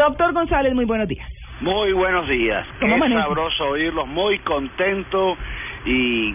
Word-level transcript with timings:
Doctor 0.00 0.32
González, 0.32 0.74
muy 0.74 0.86
buenos 0.86 1.06
días. 1.08 1.28
Muy 1.60 1.92
buenos 1.92 2.26
días. 2.26 2.66
¿Cómo 2.80 3.04
Qué 3.04 3.12
sabroso 3.12 3.64
oírlos, 3.68 4.06
muy 4.08 4.38
contento 4.38 5.36
y, 5.84 6.32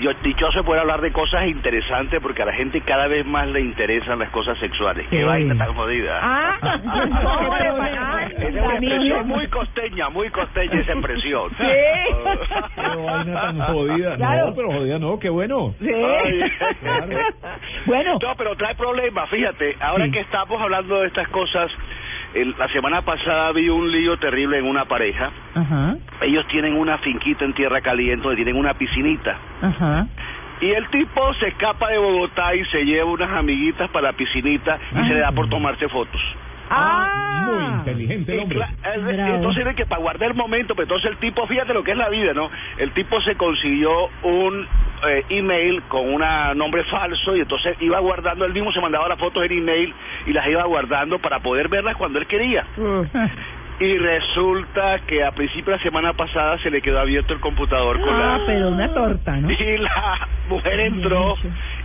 yo, 0.00 0.12
dichoso 0.22 0.58
de 0.58 0.64
poder 0.64 0.82
hablar 0.82 1.00
de 1.00 1.10
cosas 1.10 1.48
interesantes 1.48 2.20
porque 2.22 2.42
a 2.42 2.44
la 2.46 2.52
gente 2.52 2.80
cada 2.82 3.08
vez 3.08 3.26
más 3.26 3.48
le 3.48 3.62
interesan 3.62 4.20
las 4.20 4.30
cosas 4.30 4.56
sexuales. 4.58 5.08
Qué 5.10 5.24
vaina 5.24 5.56
tan 5.58 5.74
jodida. 5.74 6.20
Ah, 6.22 6.56
¿cómo 6.60 7.56
le 7.58 7.70
va? 7.72 8.22
Esa 8.26 8.46
es 8.48 8.54
una 8.54 8.74
expresión 8.76 9.26
muy 9.28 9.46
costeña, 9.48 10.08
muy 10.10 10.30
costeña 10.30 10.80
esa 10.80 10.92
expresión. 10.92 11.50
Sí. 11.58 11.64
Qué 12.76 12.96
vaina 12.96 13.40
tan 13.40 13.58
jodida. 13.60 14.16
Claro. 14.16 14.46
No, 14.46 14.54
pero 14.54 14.70
jodida 14.72 14.98
no, 15.00 15.18
qué 15.18 15.28
bueno. 15.30 15.74
Sí. 15.80 15.90
Ay. 15.92 16.42
Claro. 16.80 17.06
Bueno, 17.86 18.18
No, 18.22 18.34
pero 18.36 18.54
trae 18.56 18.74
problemas, 18.76 19.28
fíjate, 19.30 19.74
ahora 19.80 20.04
Sí. 20.04 20.12
que 20.12 20.20
estamos 20.20 20.60
hablando 20.60 21.00
de 21.00 21.06
estas 21.08 21.26
cosas, 21.28 21.70
el- 22.34 22.54
la 22.58 22.68
semana 22.68 23.02
pasada 23.02 23.52
vi 23.52 23.68
un 23.68 23.90
lío 23.90 24.16
terrible 24.18 24.58
en 24.58 24.66
una 24.66 24.84
pareja. 24.84 25.30
ajá, 25.54 25.96
Ellos 26.22 26.46
tienen 26.48 26.76
una 26.76 26.98
finquita 26.98 27.44
en 27.44 27.52
Tierra 27.54 27.80
Caliente 27.80 28.22
donde 28.22 28.36
tienen 28.36 28.56
una 28.56 28.74
piscinita. 28.74 29.36
ajá. 29.62 30.06
Y 30.60 30.70
el 30.72 30.86
tipo 30.90 31.32
se 31.34 31.48
escapa 31.48 31.88
de 31.88 31.96
Bogotá 31.98 32.54
y 32.54 32.62
se 32.66 32.84
lleva 32.84 33.10
unas 33.10 33.30
amiguitas 33.30 33.88
para 33.90 34.08
la 34.08 34.12
piscinita 34.12 34.78
y 34.94 34.98
Ah. 34.98 35.04
se 35.08 35.14
le 35.14 35.20
da 35.20 35.32
por 35.32 35.48
tomarse 35.48 35.88
fotos. 35.88 36.20
Ah, 36.72 37.42
muy 37.46 37.64
inteligente 37.78 38.32
el 38.32 38.40
hombre. 38.40 38.60
entonces 39.34 39.66
es 39.66 39.74
que 39.74 39.86
para 39.86 40.00
guardar 40.02 40.28
el 40.30 40.36
momento, 40.36 40.74
pero 40.74 40.84
entonces 40.84 41.10
el 41.10 41.16
tipo, 41.16 41.46
fíjate 41.46 41.74
lo 41.74 41.82
que 41.82 41.92
es 41.92 41.96
la 41.96 42.08
vida, 42.10 42.32
¿no? 42.34 42.48
El 42.78 42.92
tipo 42.92 43.20
se 43.22 43.34
consiguió 43.36 43.90
un 44.22 44.66
eh, 45.08 45.24
email 45.30 45.82
con 45.88 46.12
un 46.12 46.22
nombre 46.58 46.84
falso 46.84 47.36
y 47.36 47.40
entonces 47.40 47.76
iba 47.80 47.98
guardando, 48.00 48.44
él 48.44 48.52
mismo 48.52 48.72
se 48.72 48.80
mandaba 48.80 49.08
las 49.08 49.18
fotos 49.18 49.44
en 49.44 49.52
email 49.52 49.94
y 50.26 50.32
las 50.32 50.46
iba 50.48 50.64
guardando 50.64 51.18
para 51.18 51.38
poder 51.40 51.68
verlas 51.68 51.96
cuando 51.96 52.18
él 52.18 52.26
quería. 52.26 52.64
Y 53.82 53.96
resulta 53.96 54.98
que 55.06 55.24
a 55.24 55.30
principio 55.32 55.72
de 55.72 55.78
la 55.78 55.82
semana 55.82 56.12
pasada 56.12 56.58
se 56.58 56.70
le 56.70 56.82
quedó 56.82 57.00
abierto 57.00 57.32
el 57.32 57.40
computador 57.40 57.98
con 58.02 58.10
Ah, 58.14 58.36
la... 58.38 58.44
pero 58.44 58.68
una 58.68 58.92
torta, 58.92 59.36
¿no? 59.38 59.48
Y 59.58 59.78
la 59.78 60.28
mujer 60.50 60.80
entró 60.80 61.34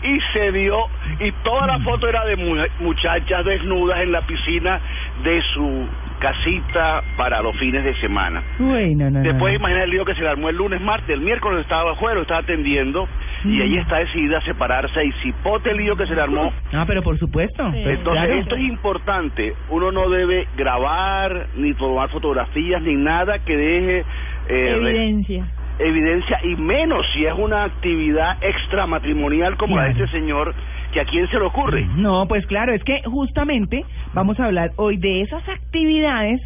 y 0.03 0.19
se 0.33 0.52
vio, 0.52 0.89
y 1.22 1.31
toda 1.44 1.67
la 1.67 1.79
foto 1.79 2.09
era 2.09 2.25
de 2.25 2.35
mu- 2.35 2.61
muchachas 2.79 3.45
desnudas 3.45 4.02
en 4.02 4.11
la 4.11 4.22
piscina 4.23 4.81
de 5.23 5.41
su 5.53 5.88
casita 6.26 7.04
para 7.18 7.42
los 7.42 7.56
fines 7.58 7.84
de 7.84 7.94
semana. 8.00 8.42
Uy, 8.59 8.95
no, 8.95 9.09
no, 9.12 9.22
Después 9.22 9.54
no. 9.54 9.59
imagina 9.59 9.84
el 9.84 9.90
lío 9.92 10.04
que 10.06 10.16
se 10.16 10.22
le 10.22 10.30
armó 10.30 10.50
el 10.50 10.56
lunes, 10.56 10.81
martes, 10.81 11.09
el 11.09 11.22
miércoles 11.22 11.62
estaba 11.62 11.92
afuera, 11.92 12.20
estaba 12.22 12.40
atendiendo, 12.40 13.08
y 13.44 13.62
ella 13.62 13.81
está 13.81 13.98
decidida 14.00 14.40
a 14.40 14.42
separarse, 14.42 15.06
y 15.06 15.12
cipote 15.23 15.70
el 15.72 15.78
lío 15.78 15.96
que 15.96 16.08
se 16.08 16.16
le 16.16 16.22
armó. 16.22 16.52
Ah, 16.73 16.84
pero 16.88 17.03
por 17.03 17.18
supuesto. 17.20 17.64
pues, 17.70 17.86
Entonces, 18.00 18.23
claro. 18.26 18.40
esto 18.42 18.56
es 18.56 18.62
importante. 18.64 19.53
Uno 19.70 19.92
no 19.92 20.09
debe 20.09 20.48
grabar, 20.58 21.48
ni 21.56 21.73
tomar 21.76 22.09
fotografías, 22.09 22.81
ni 22.81 22.96
nada 22.96 23.40
que 23.40 23.56
deje 23.56 24.06
eh, 24.50 24.76
Evidencia. 24.78 25.46
evidencia, 25.80 26.40
y 26.44 26.56
menos 26.56 27.06
si 27.14 27.26
es 27.26 27.34
una 27.34 27.66
actividad 27.66 28.38
extramatrimonial 28.42 29.58
como 29.58 29.78
la 29.78 29.84
de 29.86 29.92
este 29.92 30.08
señor, 30.08 30.53
que 30.95 31.01
a 31.01 31.05
quién 31.05 31.27
se 31.27 31.38
le 31.38 31.43
ocurre. 31.45 31.85
No, 31.97 32.25
pues 32.25 32.45
claro, 32.47 32.73
es 32.73 32.81
que 32.85 33.01
justamente 33.03 33.83
vamos 34.13 34.39
a 34.39 34.45
hablar 34.45 34.71
hoy 34.77 34.95
de 34.95 35.21
esas 35.23 35.43
actividades 35.49 36.39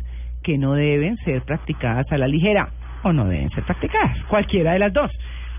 que 0.43 0.57
no 0.57 0.73
deben 0.73 1.17
ser 1.17 1.43
practicadas 1.43 2.11
a 2.11 2.17
la 2.17 2.27
ligera 2.27 2.69
o 3.03 3.13
no 3.13 3.25
deben 3.25 3.51
ser 3.51 3.63
practicadas, 3.63 4.17
cualquiera 4.27 4.73
de 4.73 4.79
las 4.79 4.91
dos. 4.91 5.11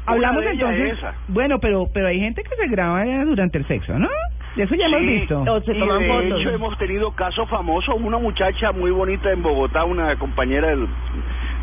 Una 0.09 0.15
Hablamos 0.15 0.45
entonces, 0.45 0.93
es 0.95 0.99
bueno, 1.29 1.61
pero 1.61 1.87
pero 1.95 2.09
hay 2.09 2.19
gente 2.19 2.43
que 2.43 2.57
se 2.57 2.67
graba 2.67 3.05
durante 3.27 3.59
el 3.59 3.67
sexo, 3.69 3.97
¿no? 3.97 4.09
De 4.57 4.65
eso 4.65 4.75
ya 4.75 4.87
hemos 4.87 5.03
visto. 5.03 5.41
O 5.43 5.61
se 5.61 5.73
y 5.73 5.79
toman 5.79 6.01
de 6.01 6.09
fotos. 6.09 6.41
hecho 6.41 6.51
hemos 6.51 6.77
tenido 6.79 7.13
casos 7.13 7.49
famosos, 7.49 7.95
una 8.01 8.19
muchacha 8.19 8.73
muy 8.73 8.91
bonita 8.91 9.31
en 9.31 9.41
Bogotá, 9.43 9.85
una 9.85 10.17
compañera 10.17 10.69
del- 10.71 10.89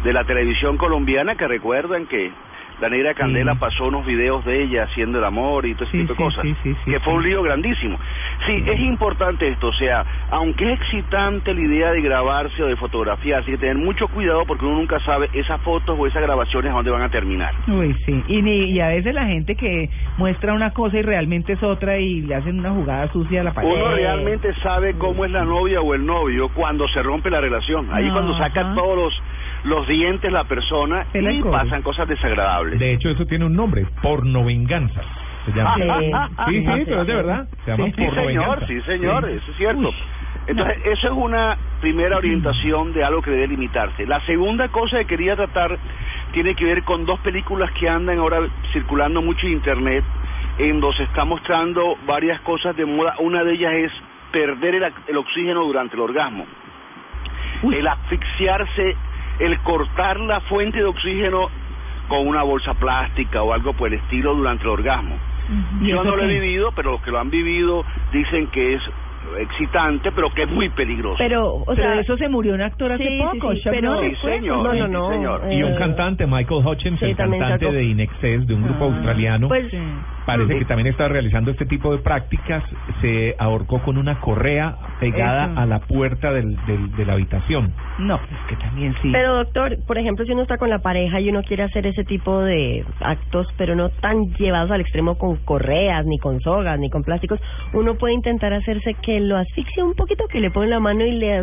de 0.05 0.14
la 0.14 0.23
televisión 0.23 0.78
colombiana 0.78 1.36
que 1.36 1.45
recuerdan 1.45 2.05
que 2.05 2.31
la 2.82 2.89
negra 2.89 3.14
Candela 3.14 3.54
Sí. 3.54 3.60
pasó 3.60 3.86
unos 3.88 4.05
videos 4.05 4.43
de 4.45 4.64
ella 4.64 4.83
haciendo 4.83 5.17
el 5.17 5.23
amor 5.26 5.65
y 5.65 5.73
todo 5.73 5.86
ese 5.86 5.92
Sí, 5.93 5.98
tipo 6.04 6.14
de 6.14 6.17
cosas, 6.17 6.43
sí, 6.43 6.55
sí, 6.64 6.76
sí, 6.86 6.92
que 6.92 6.99
fue 6.99 7.14
un 7.14 7.23
lío 7.23 7.42
grandísimo. 7.42 7.98
Sí, 8.45 8.64
es 8.65 8.80
importante 8.82 9.48
esto, 9.48 9.67
o 9.70 9.73
sea, 9.73 10.05
aunque 10.30 10.71
es 10.71 10.80
excitante 10.80 11.54
la 11.54 11.61
idea 11.61 11.92
de 11.92 12.02
grabarse 12.02 12.61
o 12.64 12.67
de 12.67 12.76
fotografiarse, 12.76 13.49
hay 13.52 13.58
que 13.58 13.61
tener 13.61 13.77
mucho 13.77 14.08
cuidado 14.10 14.43
porque 14.45 14.66
uno 14.66 14.76
nunca 14.76 14.99
sabe 15.02 15.30
esas 15.33 15.60
fotos 15.61 15.98
o 15.99 16.05
esas 16.08 16.21
grabaciones 16.21 16.71
a 16.71 16.76
dónde 16.76 16.92
van 16.92 17.02
a 17.02 17.10
terminar. 17.10 17.54
Uy, 17.67 17.95
sí. 18.05 18.23
Y, 18.27 18.42
ni, 18.42 18.71
y 18.71 18.80
a 18.80 18.89
veces 18.89 19.14
la 19.14 19.26
gente 19.26 19.55
que 19.55 19.89
muestra 20.17 20.54
una 20.54 20.71
cosa 20.71 20.98
y 20.98 21.02
realmente 21.02 21.54
es 21.54 21.64
otra 21.64 21.98
y 21.98 22.21
le 22.21 22.36
hacen 22.36 22.60
una 22.60 22.71
jugada 22.71 23.11
sucia 23.11 23.42
a 23.42 23.43
la 23.43 23.54
pareja. 23.54 23.73
Uno 23.73 23.92
realmente 23.95 24.54
sabe 24.61 24.93
cómo 24.98 25.26
es 25.26 25.32
la 25.32 25.43
novia 25.43 25.82
o 25.82 25.93
el 25.93 26.05
novio 26.05 26.49
cuando 26.49 26.87
se 26.89 27.02
rompe 27.02 27.30
la 27.30 27.42
relación. 27.42 27.87
Ahí 27.92 28.10
cuando 28.11 28.37
saca 28.37 28.61
Ajá. 28.61 28.76
todos 28.76 28.98
los, 28.98 29.23
los 29.64 29.88
dientes 29.88 30.32
la 30.32 30.44
persona 30.45 31.06
el 31.14 31.32
y 31.32 31.42
pasan 31.44 31.82
cosas 31.82 32.08
desagradables. 32.08 32.80
De 32.80 32.94
hecho, 32.94 33.10
eso 33.10 33.26
tiene 33.26 33.45
un 33.45 33.56
nombre, 33.56 33.86
pornovenganza. 34.02 35.02
Se 35.45 35.52
llama. 35.54 35.76
Sí. 35.76 36.12
Sí, 36.52 36.60
sí, 36.66 36.82
pero 36.86 37.02
es 37.02 37.08
de 37.08 37.16
verdad. 37.16 37.48
Se 37.66 37.72
llama 37.72 37.86
Sí, 37.86 37.92
Sí, 37.92 37.96
señor, 37.98 38.16
pornovenganza. 38.16 38.67
sí, 38.67 38.82
señor, 38.82 39.26
Sí. 39.28 39.32
eso 39.38 39.52
es 39.52 39.58
cierto. 39.58 39.80
Uy, 39.90 39.96
Entonces, 40.48 40.78
eso 40.86 41.08
es 41.08 41.14
una 41.14 41.58
primera 41.82 42.17
orientación 42.17 42.94
de 42.94 43.04
algo 43.04 43.22
que 43.22 43.32
debe 43.32 43.48
limitarse. 43.48 44.06
La 44.06 44.22
segunda 44.22 44.70
cosa 44.70 45.00
que 45.00 45.06
quería 45.06 45.36
tratar 45.36 45.78
tiene 46.32 46.56
que 46.56 46.64
ver 46.66 46.84
con 46.84 47.06
dos 47.06 47.20
películas 47.20 47.70
que 47.72 47.90
andan 47.90 48.20
ahora 48.20 48.40
circulando 48.72 49.22
mucho 49.22 49.46
en 49.48 49.54
Internet, 49.54 50.04
en 50.58 50.80
donde 50.80 50.98
se 50.98 51.04
está 51.04 51.26
mostrando 51.26 51.98
varias 52.06 52.40
cosas 52.42 52.76
de 52.78 52.86
moda. 52.86 53.16
Una 53.20 53.44
de 53.44 53.54
ellas 53.54 53.73
es 53.73 53.92
perder 54.32 54.76
el, 54.76 54.84
ac- 54.84 55.04
el 55.08 55.17
oxígeno 55.17 55.64
durante 55.66 55.96
el 55.96 56.02
orgasmo. 56.02 56.46
Uy. 57.64 57.76
El 57.76 57.88
asfixiarse, 57.88 58.96
el 59.39 59.59
cortar 59.59 60.20
la 60.20 60.42
fuente 60.42 60.80
de 60.80 60.86
oxígeno 60.86 61.49
con 62.08 62.27
una 62.27 62.43
bolsa 62.43 62.73
plástica 62.73 63.43
o 63.43 63.53
algo 63.53 63.73
por 63.73 63.89
el 63.89 63.95
estilo 63.95 64.33
durante 64.36 64.64
el 64.64 64.70
orgasmo. 64.70 65.17
¿Y 65.81 65.87
Yo 65.87 66.03
no 66.03 66.15
lo 66.15 66.23
he 66.23 66.27
vivido, 66.27 66.71
pero 66.73 66.92
los 66.92 67.02
que 67.02 67.11
lo 67.11 67.20
han 67.20 67.30
vivido 67.30 67.86
dicen 68.11 68.48
que 68.48 68.75
es 68.75 68.81
excitante, 69.39 70.11
pero 70.11 70.30
que 70.33 70.43
es 70.43 70.49
muy 70.49 70.70
peligroso. 70.70 71.15
Pero, 71.17 71.64
o 71.65 71.76
sea, 71.76 71.92
de 71.92 72.02
eso 72.02 72.17
se 72.17 72.27
murió 72.30 72.54
un 72.54 72.61
actor 72.61 72.92
hace 72.92 73.04
sí, 73.04 73.10
sí, 73.17 73.23
poco, 73.39 73.54
sí, 73.54 73.61
Chuck 73.61 73.73
pero- 73.73 73.99
Sí, 74.02 74.15
señor. 74.21 74.58
no, 74.64 74.73
no, 74.73 74.86
sí, 74.86 74.92
no. 74.92 75.10
señor. 75.10 75.42
Y 75.54 75.64
un 75.64 75.73
eh, 75.73 75.77
cantante, 75.77 76.26
Michael 76.26 76.65
Hutchins, 76.65 76.99
sí, 76.99 77.05
el 77.05 77.15
cantante 77.15 77.66
sacó- 77.66 77.71
de 77.73 77.83
Inexcess, 77.86 78.48
de 78.48 78.54
un 78.54 78.64
grupo 78.64 78.86
Ah. 78.86 78.87
australiano, 78.95 79.48
Pues, 79.48 79.70
Sí. 79.71 79.77
parece 80.26 80.58
que 80.60 80.66
también 80.66 80.87
está 80.87 81.08
realizando 81.08 81.52
este 81.52 81.66
tipo 81.66 81.92
de 81.92 81.99
prácticas. 81.99 82.64
Se 83.02 83.36
ahorcó 83.39 83.80
con 83.82 83.98
una 83.98 84.20
correa 84.20 84.76
pegada 84.99 85.52
Eso. 85.52 85.60
a 85.60 85.66
la 85.66 85.80
puerta 85.80 86.32
del, 86.33 86.55
del- 86.66 86.92
de 86.95 87.05
la 87.05 87.14
habitación. 87.14 87.73
No, 87.99 88.16
es 88.16 88.48
que 88.49 88.55
también 88.58 88.93
sí. 89.02 89.10
Pero 89.11 89.36
doctor, 89.36 89.77
por 89.86 89.98
ejemplo, 89.98 90.26
si 90.26 90.32
uno 90.32 90.42
está 90.43 90.58
con 90.58 90.70
la 90.70 90.80
pareja 90.80 91.20
y 91.20 91.30
uno 91.30 91.43
quiere 91.43 91.64
hacer 91.64 91.86
ese 91.87 92.04
tipo 92.04 92.42
de 92.42 92.83
actos, 93.02 93.48
pero 93.58 93.76
no 93.76 93.89
tan 93.89 94.26
llevados 94.37 94.71
al 94.71 94.82
extremo 94.82 95.17
con 95.17 95.37
correas, 95.37 96.05
ni 96.05 96.17
con 96.20 96.39
sogas, 96.42 96.77
ni 96.80 96.89
con 96.89 97.04
plásticos, 97.04 97.39
uno 97.73 97.95
puede 97.95 98.14
intentar 98.14 98.54
hacerse 98.54 98.95
que 99.02 99.17
lo 99.22 99.38
asfixie 99.38 99.83
un 99.83 99.94
poquito, 99.94 100.28
que 100.28 100.39
le 100.39 100.52
pone 100.52 100.67
la 100.67 100.80
mano 100.80 101.05
y 101.05 101.11
le 101.11 101.38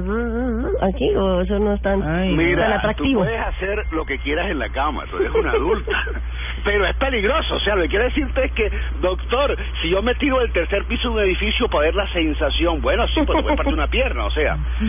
aquí, 0.83 1.15
o 1.17 1.41
eso 1.43 1.59
no 1.59 1.75
es 1.75 1.83
tan, 1.83 2.03
Ay, 2.03 2.29
tan 2.29 2.37
Mira, 2.37 2.67
tú 2.67 2.73
atractivo. 2.79 3.21
puedes 3.21 3.41
hacer 3.41 3.85
lo 3.93 4.05
que 4.05 4.19
quieras 4.19 4.51
en 4.51 4.59
la 4.59 4.69
cama, 4.71 5.05
tú 5.11 5.17
eres 5.19 5.31
una 5.35 5.51
adulta, 5.53 5.93
pero 6.65 6.87
es 6.87 6.97
peligroso, 6.97 7.55
o 7.57 7.61
sea, 7.61 7.75
lo 7.77 7.83
que 7.83 7.89
quiero 7.89 8.05
decirte 8.05 8.45
es 8.47 8.53
que, 8.53 8.71
doctor, 9.01 9.57
si 9.83 9.91
yo 9.91 10.03
me 10.03 10.15
tiro 10.17 10.39
del 10.41 10.53
tercer 10.53 10.85
piso 10.85 11.09
de 11.11 11.15
un 11.15 11.21
edificio 11.23 11.69
para 11.69 11.87
ver 11.87 11.95
la 11.95 12.09
sensación, 12.13 12.81
bueno, 12.81 13.07
sí, 13.09 13.21
pues 13.27 13.37
te 13.39 13.43
puede 13.43 13.57
partir 13.57 13.75
una 13.75 13.89
pierna, 13.89 14.25
o 14.27 14.31
sea, 14.31 14.57
Sí. 14.79 14.87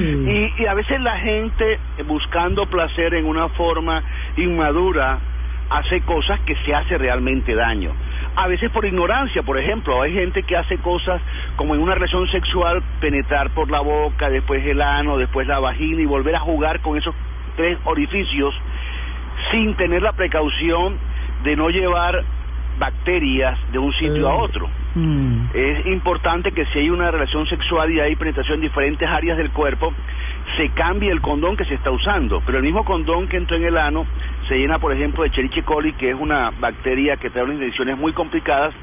y, 0.57 0.63
y 0.63 0.65
a 0.65 0.73
veces 0.73 0.99
la 1.01 1.17
gente 1.19 1.79
buscando 2.07 2.65
placer 2.65 3.13
en 3.13 3.25
una 3.25 3.49
forma 3.49 4.03
inmadura 4.37 5.19
hace 5.69 6.01
cosas 6.01 6.39
que 6.41 6.55
se 6.57 6.73
hace 6.73 6.97
realmente 6.97 7.55
daño. 7.55 7.91
A 8.35 8.47
veces 8.47 8.69
por 8.71 8.85
ignorancia, 8.85 9.43
por 9.43 9.57
ejemplo, 9.57 10.01
hay 10.01 10.13
gente 10.13 10.43
que 10.43 10.57
hace 10.57 10.77
cosas 10.79 11.21
como 11.55 11.73
en 11.75 11.81
una 11.81 11.95
relación 11.95 12.27
sexual, 12.29 12.83
penetrar 12.99 13.49
por 13.51 13.71
la 13.71 13.79
boca, 13.79 14.29
después 14.29 14.65
el 14.65 14.81
ano, 14.81 15.17
después 15.17 15.47
la 15.47 15.59
vagina 15.59 16.01
y 16.01 16.05
volver 16.05 16.35
a 16.35 16.39
jugar 16.39 16.81
con 16.81 16.97
esos 16.97 17.15
tres 17.55 17.77
orificios 17.85 18.53
sin 19.51 19.75
tener 19.75 20.01
la 20.01 20.13
precaución 20.13 20.97
de 21.43 21.55
no 21.55 21.69
llevar 21.69 22.23
bacterias 22.77 23.57
de 23.71 23.79
un 23.79 23.93
sitio 23.93 24.29
a 24.29 24.35
otro. 24.35 24.67
Mm. 24.95 25.47
Es 25.53 25.85
importante 25.87 26.51
que 26.51 26.65
si 26.67 26.79
hay 26.79 26.89
una 26.89 27.11
relación 27.11 27.45
sexual 27.47 27.91
y 27.91 27.99
hay 27.99 28.15
penetración 28.15 28.55
en 28.55 28.61
diferentes 28.61 29.07
áreas 29.07 29.37
del 29.37 29.51
cuerpo, 29.51 29.93
se 30.57 30.69
cambie 30.69 31.11
el 31.11 31.21
condón 31.21 31.57
que 31.57 31.65
se 31.65 31.75
está 31.75 31.91
usando. 31.91 32.41
Pero 32.45 32.57
el 32.57 32.63
mismo 32.63 32.85
condón 32.85 33.27
que 33.27 33.37
entró 33.37 33.57
en 33.57 33.65
el 33.65 33.77
ano 33.77 34.05
se 34.47 34.57
llena, 34.57 34.79
por 34.79 34.93
ejemplo, 34.93 35.23
de 35.23 35.29
Escherichia 35.29 35.63
coli, 35.63 35.93
que 35.93 36.09
es 36.11 36.15
una 36.15 36.51
bacteria 36.59 37.17
que 37.17 37.29
trae 37.29 37.43
unas 37.43 37.57
infecciones 37.57 37.97
muy 37.97 38.13
complicadas. 38.13 38.73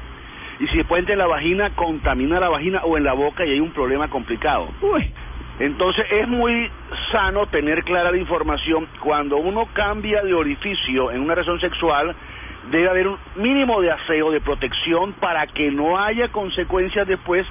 Y 0.59 0.67
si 0.67 0.77
después 0.77 0.99
entra 0.99 1.13
en 1.13 1.19
la 1.19 1.27
vagina, 1.27 1.71
contamina 1.71 2.39
la 2.39 2.49
vagina 2.49 2.81
o 2.83 2.97
en 2.97 3.03
la 3.03 3.13
boca 3.13 3.45
y 3.45 3.51
hay 3.51 3.59
un 3.59 3.71
problema 3.71 4.07
complicado. 4.09 4.69
Uy. 4.81 5.11
Entonces 5.59 6.05
es 6.11 6.27
muy 6.27 6.69
sano 7.11 7.45
tener 7.47 7.83
clara 7.83 8.11
la 8.11 8.17
información. 8.17 8.87
Cuando 8.99 9.37
uno 9.37 9.67
cambia 9.73 10.21
de 10.23 10.33
orificio 10.33 11.11
en 11.11 11.21
una 11.21 11.35
relación 11.35 11.59
sexual, 11.59 12.15
debe 12.71 12.89
haber 12.89 13.07
un 13.07 13.17
mínimo 13.35 13.81
de 13.81 13.91
aseo, 13.91 14.31
de 14.31 14.41
protección, 14.41 15.13
para 15.13 15.47
que 15.47 15.71
no 15.71 15.97
haya 15.97 16.29
consecuencias 16.29 17.07
después, 17.07 17.45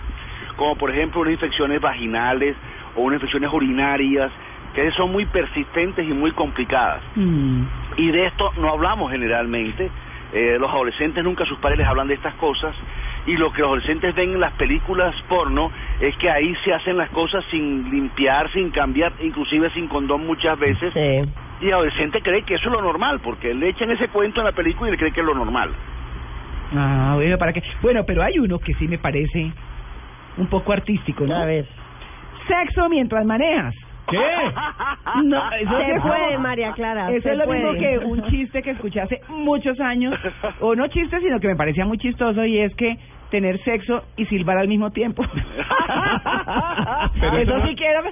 como 0.57 0.77
por 0.77 0.91
ejemplo 0.91 1.21
unas 1.21 1.35
infecciones 1.35 1.81
vaginales 1.81 2.57
o 2.97 3.03
unas 3.03 3.17
infecciones 3.17 3.51
urinarias, 3.53 4.31
que 4.75 4.91
son 4.93 5.13
muy 5.13 5.27
persistentes 5.27 6.07
y 6.07 6.13
muy 6.13 6.33
complicadas. 6.33 7.03
Mm. 7.15 7.63
Y 7.97 8.11
de 8.11 8.27
esto 8.27 8.53
no 8.57 8.71
hablamos 8.71 9.11
generalmente. 9.11 9.91
Eh, 10.33 10.57
los 10.59 10.71
adolescentes 10.71 11.23
nunca 11.23 11.45
sus 11.45 11.59
padres 11.59 11.79
les 11.79 11.87
hablan 11.87 12.09
de 12.09 12.15
estas 12.15 12.35
cosas 12.37 12.75
y 13.27 13.37
lo 13.37 13.53
que 13.53 13.61
los 13.61 13.69
adolescentes 13.69 14.15
ven 14.15 14.33
en 14.33 14.41
las 14.41 14.53
películas 14.55 15.15
porno 15.29 15.71
es 16.01 16.17
que 16.17 16.31
ahí 16.31 16.55
se 16.65 16.73
hacen 16.73 16.97
las 16.97 17.11
cosas 17.11 17.45
sin 17.51 17.91
limpiar, 17.91 18.51
sin 18.53 18.71
cambiar, 18.71 19.13
inclusive 19.21 19.71
sin 19.71 19.89
condón 19.89 20.27
muchas 20.27 20.59
veces. 20.59 20.93
Sí. 20.93 21.31
Y 21.63 21.69
el 21.69 21.75
adolescente 21.75 22.21
cree 22.23 22.43
que 22.43 22.55
eso 22.55 22.69
es 22.69 22.73
lo 22.75 22.83
normal, 22.83 23.21
porque 23.23 23.55
le 23.55 23.69
echan 23.69 23.91
ese 23.91 24.09
cuento 24.09 24.41
en 24.41 24.47
la 24.47 24.53
película 24.53 24.89
y 24.89 24.93
le 24.93 24.99
cree 24.99 25.13
que 25.13 25.21
es 25.21 25.27
lo 25.27 25.35
normal. 25.35 25.71
Ah, 26.77 27.13
bueno, 27.15 27.39
¿para 27.39 27.53
qué? 27.53 27.63
Bueno, 27.81 28.03
pero 28.07 28.23
hay 28.23 28.39
uno 28.39 28.59
que 28.59 28.75
sí 28.75 28.89
me 28.89 28.99
parece 28.99 29.53
un 30.39 30.47
poco 30.49 30.73
artístico, 30.73 31.25
¿no? 31.25 31.37
A 31.37 31.45
ver. 31.45 31.67
Sexo 32.49 32.89
mientras 32.89 33.25
manejas. 33.25 33.75
¿Qué? 34.09 34.19
No, 35.23 35.53
eso 35.53 35.77
Se 35.79 35.93
es 35.93 36.03
puede, 36.03 36.27
como- 36.33 36.39
María 36.41 36.73
Clara. 36.73 37.11
Eso 37.13 37.31
es 37.31 37.39
lo 37.39 37.45
puede. 37.45 37.63
mismo 37.63 37.79
que 37.79 37.99
un 37.99 38.25
chiste 38.31 38.61
que 38.63 38.71
escuché 38.71 39.01
hace 39.01 39.21
muchos 39.29 39.79
años, 39.81 40.19
o 40.61 40.75
no 40.75 40.89
chiste, 40.89 41.21
sino 41.21 41.39
que 41.39 41.47
me 41.49 41.55
parecía 41.57 41.85
muy 41.87 41.99
chistoso, 41.99 42.45
y 42.45 42.59
es 42.59 42.75
que 42.75 42.97
tener 43.31 43.63
sexo 43.63 44.03
y 44.17 44.27
silbar 44.27 44.59
al 44.59 44.67
mismo 44.69 44.91
tiempo. 44.91 45.23
Pero 47.21 47.37
eso 47.39 47.57
eso 47.57 47.67
sí 47.67 47.75
no- 47.75 47.87
era... 47.87 48.03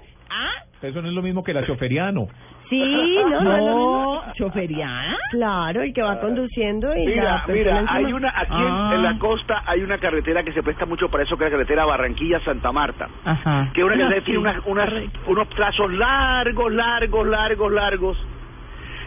¿Ah? 0.82 0.86
Eso 0.86 1.02
no 1.02 1.08
es 1.08 1.14
lo 1.14 1.22
mismo 1.22 1.42
que 1.44 1.52
la 1.52 1.64
choferiano. 1.66 2.26
Sí, 2.68 3.18
no, 3.28 3.28
no, 3.40 3.56
es 3.56 3.62
lo 3.62 3.76
mismo. 3.76 4.22
No, 4.26 4.32
choferiana. 4.34 5.16
Claro, 5.30 5.82
el 5.82 5.92
que 5.92 6.02
va 6.02 6.20
conduciendo 6.20 6.96
y 6.96 7.06
Mira, 7.06 7.42
la 7.46 7.52
mira, 7.52 7.84
hay 7.88 8.12
una 8.12 8.28
aquí 8.34 8.54
en- 8.54 8.72
Ah. 8.72 8.92
en, 8.94 9.02
la 9.02 9.18
costa 9.18 9.62
hay 9.66 9.82
una 9.82 9.98
carretera 9.98 10.42
que 10.42 10.52
se 10.52 10.62
presta 10.62 10.86
mucho 10.86 11.08
para 11.08 11.24
eso, 11.24 11.36
que 11.36 11.44
es 11.44 11.50
la 11.50 11.56
carretera 11.56 11.84
Barranquilla-Santa 11.84 12.72
Marta. 12.72 13.08
Ajá. 13.24 13.70
que 13.74 13.80
es 13.80 13.86
una 13.86 13.96
No, 13.96 14.02
carretera 14.04 14.20
sí, 14.20 14.24
tiene 14.26 14.38
unas, 14.40 14.66
unas, 14.66 14.90
unos 15.26 15.48
trazos 15.50 15.92
largos, 15.92 16.72
largos, 16.72 17.26
largos, 17.26 17.72
largos. 17.72 18.26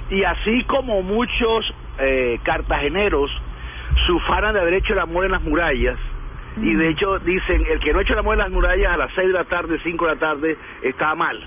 Y 0.09 0.23
así 0.23 0.63
como 0.65 1.01
muchos 1.01 1.73
eh, 1.99 2.39
cartageneros 2.43 3.31
se 4.05 4.11
ufanan 4.11 4.53
de 4.53 4.59
haber 4.61 4.73
hecho 4.75 4.93
el 4.93 4.99
amor 4.99 5.25
en 5.25 5.31
las 5.31 5.41
murallas, 5.43 5.97
y 6.57 6.73
de 6.75 6.89
hecho 6.89 7.17
dicen, 7.19 7.63
el 7.71 7.79
que 7.79 7.93
no 7.93 7.99
ha 7.99 8.01
hecho 8.03 8.13
el 8.13 8.19
amor 8.19 8.33
en 8.33 8.39
las 8.39 8.51
murallas 8.51 8.91
a 8.93 8.97
las 8.97 9.11
6 9.15 9.27
de 9.27 9.33
la 9.33 9.43
tarde, 9.45 9.79
5 9.83 10.05
de 10.05 10.13
la 10.13 10.19
tarde, 10.19 10.57
está 10.83 11.15
mal. 11.15 11.39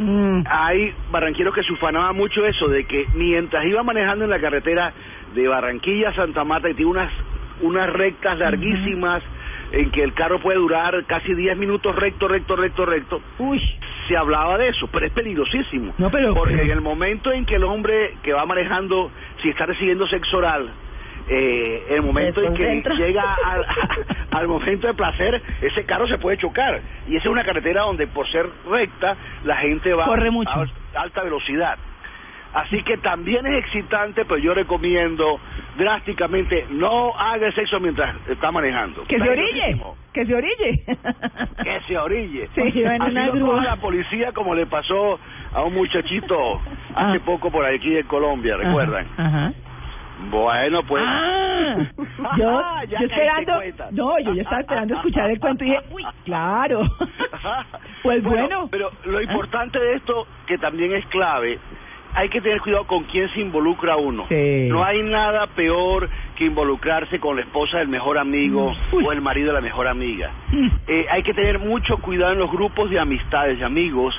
Mm. 0.00 0.44
Hay 0.48 0.94
barranqueros 1.10 1.54
que 1.54 1.62
se 1.62 1.72
mucho 2.14 2.46
eso, 2.46 2.68
de 2.68 2.86
que 2.86 3.08
mientras 3.12 3.66
iba 3.66 3.82
manejando 3.82 4.24
en 4.24 4.30
la 4.30 4.40
carretera 4.40 4.94
de 5.34 5.46
Barranquilla 5.46 6.08
a 6.08 6.14
Santa 6.14 6.42
Marta, 6.42 6.70
y 6.70 6.74
tiene 6.74 6.90
unas, 6.90 7.12
unas 7.60 7.90
rectas 7.92 8.38
larguísimas, 8.38 9.22
en 9.72 9.90
que 9.90 10.02
el 10.02 10.14
carro 10.14 10.40
puede 10.40 10.58
durar 10.58 11.04
casi 11.06 11.34
10 11.34 11.56
minutos 11.58 11.94
recto, 11.94 12.28
recto, 12.28 12.56
recto, 12.56 12.86
recto, 12.86 13.20
Uy. 13.38 13.60
se 14.08 14.16
hablaba 14.16 14.56
de 14.56 14.68
eso, 14.68 14.88
pero 14.88 15.06
es 15.06 15.12
peligrosísimo. 15.12 15.94
No, 15.98 16.10
pero- 16.10 16.32
Porque 16.32 16.54
pero- 16.54 16.64
en 16.64 16.70
el 16.70 16.80
momento 16.80 17.30
en 17.30 17.44
que 17.44 17.56
el 17.56 17.64
hombre 17.64 18.14
que 18.22 18.32
va 18.32 18.46
manejando, 18.46 19.12
si 19.42 19.50
está 19.50 19.66
recibiendo 19.66 20.06
sexo 20.08 20.38
oral, 20.38 20.72
eh, 21.32 21.86
el 21.90 22.02
momento 22.02 22.42
en 22.42 22.54
que 22.54 22.82
llega 22.96 23.36
al, 23.44 23.64
al 24.32 24.48
momento 24.48 24.86
de 24.88 24.94
placer, 24.94 25.40
ese 25.62 25.84
carro 25.84 26.08
se 26.08 26.18
puede 26.18 26.36
chocar. 26.38 26.80
Y 27.06 27.16
esa 27.16 27.28
es 27.28 27.30
una 27.32 27.44
carretera 27.44 27.82
donde 27.82 28.06
por 28.08 28.28
ser 28.30 28.46
recta, 28.68 29.16
la 29.44 29.56
gente 29.58 29.94
va 29.94 30.06
Corre 30.06 30.30
mucho. 30.30 30.50
a 30.50 30.66
alta 31.00 31.22
velocidad. 31.22 31.78
Así 32.52 32.82
que 32.82 32.96
también 32.96 33.46
es 33.46 33.64
excitante, 33.64 34.24
pero 34.24 34.38
yo 34.38 34.52
recomiendo 34.54 35.38
drásticamente 35.78 36.66
no 36.70 37.16
haga 37.16 37.52
sexo 37.52 37.78
mientras 37.78 38.16
está 38.28 38.50
manejando. 38.50 39.04
Que 39.04 39.18
se 39.20 39.30
orille. 39.30 39.80
Que 40.12 40.26
se 40.26 40.34
orille. 40.34 40.84
Que 41.62 41.80
se 41.86 41.96
orille. 41.96 42.48
Sí, 42.56 42.60
Así 42.84 43.12
lo 43.14 43.32
grúa. 43.34 43.62
la 43.62 43.76
policía 43.76 44.32
como 44.32 44.56
le 44.56 44.66
pasó 44.66 45.20
a 45.54 45.62
un 45.62 45.74
muchachito 45.74 46.60
hace 46.96 47.18
Ah. 47.18 47.22
poco 47.24 47.52
por 47.52 47.64
aquí 47.64 47.96
en 47.96 48.06
Colombia, 48.08 48.56
¿recuerdan? 48.56 49.06
Ajá. 49.16 49.28
ajá. 49.46 49.52
Bueno, 50.30 50.82
pues... 50.86 51.02
Ah, 51.06 51.76
yo, 52.36 52.62
ya 52.88 52.98
yo 53.00 53.06
esperando, 53.06 53.52
no, 53.92 54.18
yo 54.20 54.34
ya 54.34 54.42
estaba 54.42 54.60
esperando 54.60 54.94
escuchar 54.96 55.30
el 55.30 55.40
cuento 55.40 55.64
y 55.64 55.68
dije, 55.68 55.80
uy, 55.90 56.04
claro. 56.24 56.82
Pues 58.02 58.22
bueno. 58.22 58.68
Pero 58.70 58.90
lo 59.04 59.20
importante 59.20 59.78
de 59.78 59.94
esto, 59.94 60.26
que 60.46 60.56
también 60.58 60.92
es 60.94 61.04
clave, 61.06 61.58
hay 62.14 62.28
que 62.30 62.40
tener 62.40 62.60
cuidado 62.60 62.86
con 62.86 63.04
quién 63.04 63.28
se 63.34 63.40
involucra 63.40 63.96
uno. 63.96 64.24
Sí. 64.28 64.66
No 64.68 64.82
hay 64.82 65.02
nada 65.02 65.46
peor 65.48 66.08
que 66.36 66.44
involucrarse 66.46 67.20
con 67.20 67.36
la 67.36 67.42
esposa 67.42 67.78
del 67.78 67.88
mejor 67.88 68.16
amigo 68.18 68.70
Mm. 68.72 68.94
Uy. 68.96 69.04
o 69.06 69.12
el 69.12 69.20
marido 69.20 69.48
de 69.48 69.52
la 69.54 69.60
mejor 69.60 69.86
amiga. 69.86 70.30
Mm. 70.50 70.68
Eh, 70.88 71.06
hay 71.10 71.22
que 71.22 71.34
tener 71.34 71.58
mucho 71.58 71.98
cuidado 71.98 72.32
en 72.32 72.38
los 72.38 72.50
grupos 72.50 72.88
de 72.90 72.98
amistades, 72.98 73.58
de 73.58 73.64
amigos, 73.64 74.18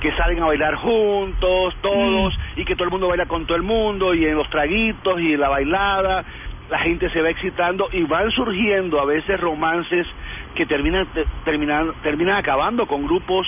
que 0.00 0.12
salen 0.12 0.42
a 0.42 0.46
bailar 0.46 0.74
juntos, 0.76 1.74
todos, 1.80 2.36
Mm. 2.56 2.60
y 2.60 2.64
que 2.64 2.74
todo 2.76 2.84
el 2.84 2.90
mundo 2.90 3.08
baila 3.08 3.26
con 3.26 3.46
todo 3.46 3.56
el 3.56 3.62
mundo, 3.64 4.14
y 4.14 4.24
en 4.24 4.36
los 4.36 4.48
traguitos 4.50 5.20
y 5.20 5.34
en 5.34 5.40
la 5.40 5.48
bailada, 5.48 6.24
la 6.70 6.78
gente 6.80 7.08
se 7.10 7.22
va 7.22 7.30
excitando 7.30 7.88
y 7.92 8.02
van 8.04 8.30
surgiendo 8.30 9.00
a 9.00 9.04
veces 9.06 9.40
romances 9.40 10.06
que 10.54 10.66
terminan 10.66 11.06
te- 11.14 11.24
terminan 11.44 11.92
terminan 12.02 12.36
acabando 12.36 12.86
con 12.86 13.04
grupos 13.06 13.46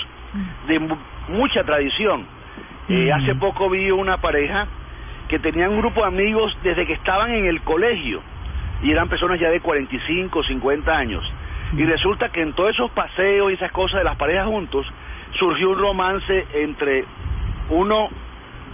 de 0.66 0.78
mu- 0.78 0.96
mucha 1.28 1.62
tradición. 1.64 2.24
Eh, 2.88 3.10
Mm. 3.10 3.12
hace 3.22 3.34
poco 3.36 3.68
vi 3.70 3.90
una 3.90 4.16
pareja 4.16 4.66
que 5.28 5.38
tenían 5.38 5.70
un 5.70 5.80
grupo 5.80 6.00
de 6.00 6.08
amigos 6.08 6.56
desde 6.64 6.86
que 6.86 6.94
estaban 6.94 7.30
en 7.32 7.44
el 7.46 7.60
colegio 7.60 8.20
y 8.82 8.90
eran 8.90 9.08
personas 9.08 9.38
ya 9.38 9.50
de 9.50 9.60
45, 9.60 10.42
50 10.42 10.96
años. 10.96 11.22
Y 11.76 11.84
resulta 11.84 12.30
que 12.30 12.40
en 12.42 12.52
todos 12.54 12.70
esos 12.70 12.90
paseos 12.90 13.50
y 13.50 13.54
esas 13.54 13.70
cosas 13.70 13.98
de 13.98 14.04
las 14.04 14.16
parejas 14.16 14.46
juntos 14.46 14.84
surgió 15.38 15.70
un 15.70 15.78
romance 15.78 16.46
entre 16.54 17.04
uno 17.70 18.08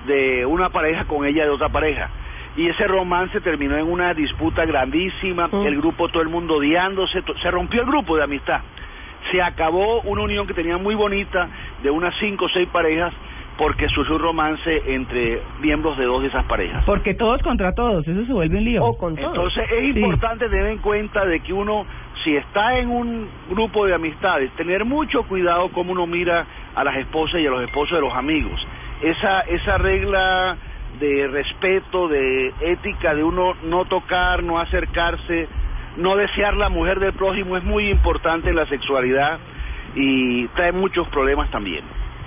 de 0.06 0.46
una 0.46 0.70
pareja 0.70 1.04
con 1.04 1.26
ella 1.26 1.44
de 1.44 1.50
otra 1.50 1.68
pareja. 1.68 2.08
Y 2.56 2.68
ese 2.68 2.86
romance 2.86 3.40
terminó 3.40 3.76
en 3.76 3.86
una 3.90 4.14
disputa 4.14 4.64
grandísima, 4.64 5.48
Mm. 5.48 5.66
el 5.66 5.76
grupo, 5.76 6.08
todo 6.08 6.22
el 6.22 6.28
mundo 6.28 6.54
odiándose, 6.56 7.22
se 7.42 7.50
rompió 7.50 7.82
el 7.82 7.86
grupo 7.86 8.16
de 8.16 8.24
amistad. 8.24 8.60
Se 9.30 9.42
acabó 9.42 10.00
una 10.02 10.22
unión 10.22 10.46
que 10.46 10.54
tenía 10.54 10.78
muy 10.78 10.94
bonita 10.94 11.48
de 11.82 11.90
unas 11.90 12.14
cinco 12.20 12.46
o 12.46 12.48
seis 12.48 12.68
parejas 12.68 13.12
porque 13.58 13.88
surgió 13.88 14.16
un 14.16 14.22
romance 14.22 14.82
entre 14.94 15.40
miembros 15.60 15.96
de 15.98 16.04
dos 16.04 16.22
de 16.22 16.28
esas 16.28 16.44
parejas. 16.44 16.84
Porque 16.84 17.14
todos 17.14 17.42
contra 17.42 17.74
todos, 17.74 18.06
eso 18.06 18.24
se 18.24 18.32
vuelve 18.32 18.58
un 18.58 18.64
lío. 18.64 18.84
O 18.84 18.96
con 18.96 19.16
todo. 19.16 19.26
Entonces 19.28 19.64
es 19.72 19.94
Sí. 19.94 20.00
importante 20.00 20.48
tener 20.48 20.66
en 20.66 20.78
cuenta 20.78 21.24
de 21.26 21.40
que 21.40 21.52
uno, 21.52 21.84
si 22.26 22.34
está 22.34 22.76
en 22.76 22.90
un 22.90 23.28
grupo 23.48 23.86
de 23.86 23.94
amistades, 23.94 24.50
tener 24.56 24.84
mucho 24.84 25.22
cuidado 25.28 25.68
cómo 25.68 25.92
uno 25.92 26.08
mira 26.08 26.44
a 26.74 26.82
las 26.82 26.96
esposas 26.96 27.40
y 27.40 27.46
a 27.46 27.50
los 27.50 27.62
esposos 27.62 27.92
de 27.92 28.00
los 28.00 28.12
amigos. 28.14 28.60
Esa, 29.00 29.42
esa 29.42 29.78
regla 29.78 30.56
de 30.98 31.28
respeto, 31.28 32.08
de 32.08 32.52
ética, 32.62 33.14
de 33.14 33.22
uno 33.22 33.54
no 33.62 33.84
tocar, 33.84 34.42
no 34.42 34.58
acercarse, 34.58 35.46
no 35.98 36.16
desear 36.16 36.56
la 36.56 36.68
mujer 36.68 36.98
del 36.98 37.12
prójimo 37.12 37.56
es 37.56 37.62
muy 37.62 37.90
importante 37.90 38.50
en 38.50 38.56
la 38.56 38.66
sexualidad 38.66 39.38
y 39.94 40.48
trae 40.48 40.72
muchos 40.72 41.06
problemas 41.08 41.48
también. 41.52 41.84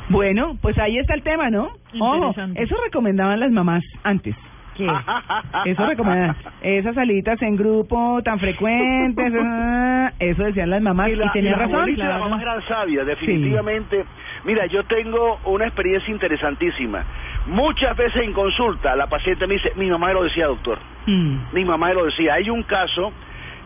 Bueno, 0.08 0.58
pues 0.62 0.78
ahí 0.78 0.98
está 0.98 1.14
el 1.14 1.24
tema, 1.24 1.50
¿no? 1.50 1.72
Ojo, 2.00 2.34
eso 2.56 2.76
recomendaban 2.86 3.42
las 3.42 3.52
mamás 3.52 3.84
antes. 4.04 4.34
¿Qué? 4.80 4.88
Eso 5.72 5.86
recomendaban. 5.86 6.36
Esas 6.62 6.96
salidas 6.96 7.42
en 7.42 7.56
grupo 7.58 8.22
tan 8.24 8.40
frecuentes, 8.40 9.34
ah, 9.44 10.12
eso 10.20 10.44
decían 10.44 10.70
las 10.70 10.82
mamás 10.82 11.10
y, 11.10 11.16
la- 11.16 11.26
razón. 11.28 11.98
las 11.98 12.20
mamás 12.20 12.42
eran 12.42 12.62
sabias, 12.68 13.06
definitivamente. 13.06 14.06
Mira, 14.46 14.66
yo 14.68 14.84
tengo 14.86 15.40
una 15.46 15.66
experiencia 15.66 16.12
interesantísima. 16.14 17.04
Muchas 17.48 17.96
veces 17.98 18.24
en 18.24 18.32
consulta 18.34 18.96
la 18.96 19.08
paciente 19.08 19.46
me 19.48 19.56
dice, 19.56 19.74
mi 19.76 19.90
mamá 19.90 20.14
lo 20.14 20.24
decía, 20.24 20.48
doctor. 20.48 20.80
Mm. 21.06 21.38
Mi 21.54 21.66
mamá 21.66 21.92
lo 21.94 22.06
decía. 22.06 22.36
Hay 22.36 22.50
un 22.50 22.64
caso 22.64 23.12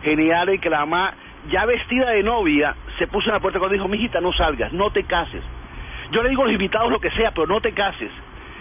genial 0.02 0.48
en 0.48 0.60
que 0.60 0.68
la 0.70 0.80
mamá, 0.80 1.14
ya 1.50 1.64
vestida 1.64 2.10
de 2.10 2.22
novia, 2.24 2.74
se 2.98 3.06
puso 3.06 3.28
en 3.28 3.34
la 3.34 3.40
puerta 3.40 3.58
cuando 3.60 3.74
dijo, 3.74 3.86
mijita, 3.88 4.20
no 4.20 4.32
salgas, 4.32 4.72
no 4.72 4.90
te 4.90 5.04
cases. 5.04 5.42
Yo 6.10 6.22
le 6.22 6.28
digo 6.28 6.42
a 6.42 6.46
los 6.46 6.52
invitados 6.54 6.90
lo 6.90 6.98
que 7.00 7.10
sea, 7.10 7.30
pero 7.30 7.46
no 7.46 7.60
te 7.60 7.72
cases. 7.72 8.10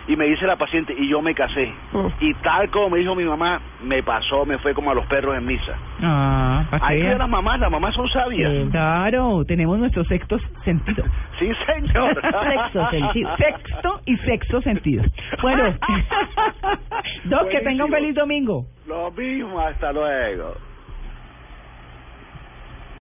Y 0.07 0.15
me 0.17 0.25
dice 0.25 0.45
la 0.45 0.57
paciente, 0.57 0.93
y 0.97 1.07
yo 1.09 1.21
me 1.21 1.33
casé. 1.33 1.71
Mm. 1.93 2.07
Y 2.19 2.33
tal 2.35 2.69
como 2.69 2.89
me 2.89 2.99
dijo 2.99 3.15
mi 3.15 3.23
mamá, 3.23 3.61
me 3.83 4.03
pasó, 4.03 4.45
me 4.45 4.57
fue 4.57 4.73
como 4.73 4.91
a 4.91 4.93
los 4.93 5.05
perros 5.07 5.37
en 5.37 5.45
misa. 5.45 5.73
Ah, 6.01 6.65
que 6.89 6.95
ver 7.03 7.17
las 7.17 7.29
mamás, 7.29 7.59
las 7.59 7.71
mamás 7.71 7.95
son 7.95 8.09
sabias. 8.09 8.51
Sí. 8.51 8.67
Claro, 8.71 9.45
tenemos 9.45 9.79
nuestro 9.79 10.03
sexto 10.05 10.37
sentido. 10.63 11.03
Sí, 11.39 11.49
señor. 11.65 12.13
Sexto 12.21 12.89
sentido. 12.91 13.35
Sexto 13.37 14.01
y 14.05 14.17
sexto 14.17 14.61
sentido. 14.61 15.03
Bueno, 15.41 15.63
Doc, 17.25 17.49
que 17.49 17.59
tenga 17.61 17.85
un 17.85 17.89
Buenísimo. 17.91 17.95
feliz 17.97 18.15
domingo. 18.15 18.65
Lo 18.87 19.11
mismo, 19.11 19.59
hasta 19.59 19.91
luego. 19.91 20.53